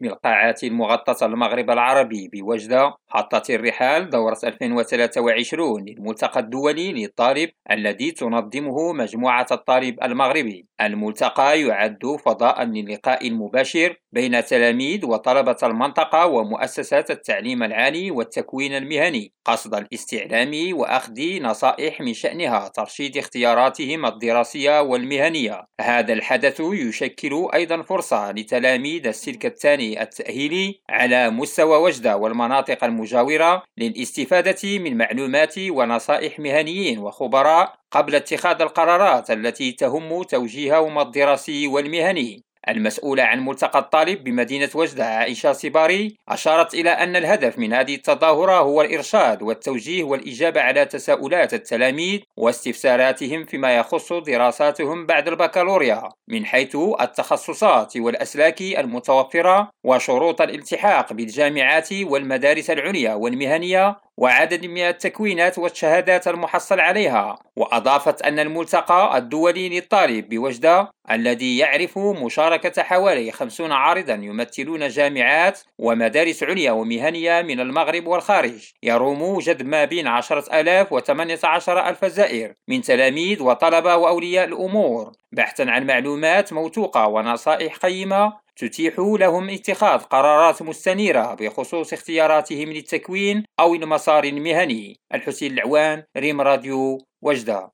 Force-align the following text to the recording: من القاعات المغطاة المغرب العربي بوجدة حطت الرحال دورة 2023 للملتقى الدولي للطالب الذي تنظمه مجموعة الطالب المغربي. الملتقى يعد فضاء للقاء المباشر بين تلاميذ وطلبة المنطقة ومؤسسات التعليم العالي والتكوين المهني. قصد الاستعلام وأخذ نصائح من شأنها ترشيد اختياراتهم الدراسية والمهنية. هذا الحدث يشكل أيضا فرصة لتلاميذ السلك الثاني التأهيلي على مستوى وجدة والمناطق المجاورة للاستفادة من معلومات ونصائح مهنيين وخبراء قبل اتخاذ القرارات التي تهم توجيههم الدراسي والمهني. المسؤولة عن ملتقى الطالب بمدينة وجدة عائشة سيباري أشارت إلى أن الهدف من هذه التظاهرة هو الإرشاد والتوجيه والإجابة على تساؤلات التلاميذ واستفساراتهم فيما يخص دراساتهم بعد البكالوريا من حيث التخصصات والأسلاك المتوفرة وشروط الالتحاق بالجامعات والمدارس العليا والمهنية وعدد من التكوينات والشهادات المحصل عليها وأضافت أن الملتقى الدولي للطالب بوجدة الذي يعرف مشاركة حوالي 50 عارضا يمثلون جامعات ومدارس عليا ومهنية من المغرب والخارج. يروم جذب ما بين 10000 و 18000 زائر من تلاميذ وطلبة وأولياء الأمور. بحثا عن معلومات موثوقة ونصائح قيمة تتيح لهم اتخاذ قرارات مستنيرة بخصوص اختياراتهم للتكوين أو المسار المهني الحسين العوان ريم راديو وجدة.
من 0.00 0.08
القاعات 0.08 0.64
المغطاة 0.64 1.26
المغرب 1.26 1.70
العربي 1.70 2.28
بوجدة 2.32 2.94
حطت 3.08 3.50
الرحال 3.50 4.10
دورة 4.10 4.38
2023 4.44 5.84
للملتقى 5.84 6.40
الدولي 6.40 6.92
للطالب 6.92 7.50
الذي 7.70 8.10
تنظمه 8.10 8.92
مجموعة 8.92 9.46
الطالب 9.50 10.02
المغربي. 10.02 10.66
الملتقى 10.80 11.60
يعد 11.60 12.16
فضاء 12.24 12.64
للقاء 12.64 13.28
المباشر 13.28 13.96
بين 14.12 14.44
تلاميذ 14.44 15.06
وطلبة 15.06 15.56
المنطقة 15.62 16.26
ومؤسسات 16.26 17.10
التعليم 17.10 17.62
العالي 17.62 18.10
والتكوين 18.10 18.76
المهني. 18.76 19.32
قصد 19.44 19.74
الاستعلام 19.74 20.78
وأخذ 20.78 21.42
نصائح 21.42 22.00
من 22.00 22.14
شأنها 22.14 22.68
ترشيد 22.68 23.16
اختياراتهم 23.16 24.06
الدراسية 24.06 24.82
والمهنية. 24.82 25.66
هذا 25.80 26.12
الحدث 26.12 26.60
يشكل 26.60 27.48
أيضا 27.54 27.82
فرصة 27.82 28.32
لتلاميذ 28.32 29.06
السلك 29.06 29.46
الثاني 29.46 29.89
التأهيلي 29.98 30.80
على 30.90 31.30
مستوى 31.30 31.76
وجدة 31.76 32.16
والمناطق 32.16 32.84
المجاورة 32.84 33.62
للاستفادة 33.78 34.78
من 34.78 34.98
معلومات 34.98 35.54
ونصائح 35.58 36.38
مهنيين 36.40 36.98
وخبراء 36.98 37.74
قبل 37.90 38.14
اتخاذ 38.14 38.62
القرارات 38.62 39.30
التي 39.30 39.72
تهم 39.72 40.22
توجيههم 40.22 40.98
الدراسي 40.98 41.66
والمهني. 41.66 42.49
المسؤولة 42.68 43.22
عن 43.22 43.44
ملتقى 43.44 43.78
الطالب 43.78 44.24
بمدينة 44.24 44.68
وجدة 44.74 45.04
عائشة 45.04 45.52
سيباري 45.52 46.16
أشارت 46.28 46.74
إلى 46.74 46.90
أن 46.90 47.16
الهدف 47.16 47.58
من 47.58 47.72
هذه 47.72 47.94
التظاهرة 47.94 48.58
هو 48.58 48.82
الإرشاد 48.82 49.42
والتوجيه 49.42 50.04
والإجابة 50.04 50.60
على 50.60 50.84
تساؤلات 50.84 51.54
التلاميذ 51.54 52.20
واستفساراتهم 52.36 53.44
فيما 53.44 53.76
يخص 53.76 54.12
دراساتهم 54.12 55.06
بعد 55.06 55.28
البكالوريا 55.28 56.08
من 56.28 56.46
حيث 56.46 56.76
التخصصات 57.00 57.96
والأسلاك 57.96 58.62
المتوفرة 58.62 59.70
وشروط 59.84 60.40
الالتحاق 60.40 61.12
بالجامعات 61.12 61.92
والمدارس 61.92 62.70
العليا 62.70 63.14
والمهنية 63.14 63.96
وعدد 64.20 64.66
من 64.66 64.78
التكوينات 64.78 65.58
والشهادات 65.58 66.28
المحصل 66.28 66.80
عليها 66.80 67.38
وأضافت 67.56 68.22
أن 68.22 68.38
الملتقى 68.38 69.18
الدولي 69.18 69.68
للطالب 69.68 70.28
بوجدة 70.28 70.90
الذي 71.10 71.58
يعرف 71.58 71.98
مشاركة 71.98 72.82
حوالي 72.82 73.32
50 73.32 73.72
عارضا 73.72 74.14
يمثلون 74.14 74.88
جامعات 74.88 75.60
ومدارس 75.78 76.42
عليا 76.42 76.72
ومهنية 76.72 77.42
من 77.42 77.60
المغرب 77.60 78.06
والخارج. 78.06 78.72
يروم 78.82 79.38
جذب 79.38 79.66
ما 79.66 79.84
بين 79.84 80.06
10000 80.06 80.92
و 80.92 81.00
18000 81.00 82.04
زائر 82.04 82.54
من 82.68 82.82
تلاميذ 82.82 83.42
وطلبة 83.42 83.96
وأولياء 83.96 84.44
الأمور. 84.44 85.12
بحثا 85.32 85.62
عن 85.62 85.86
معلومات 85.86 86.52
موثوقة 86.52 87.06
ونصائح 87.06 87.76
قيمة 87.76 88.32
تتيح 88.56 88.94
لهم 88.98 89.50
اتخاذ 89.50 89.98
قرارات 90.00 90.62
مستنيرة 90.62 91.34
بخصوص 91.34 91.92
اختياراتهم 91.92 92.68
للتكوين 92.72 93.44
أو 93.60 93.74
المسار 93.74 94.24
المهني 94.24 95.00
الحسين 95.14 95.52
العوان 95.52 96.02
ريم 96.16 96.40
راديو 96.40 96.98
وجدة. 97.22 97.70